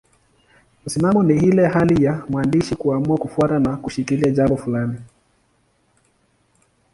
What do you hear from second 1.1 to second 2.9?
ni ile hali ya mwandishi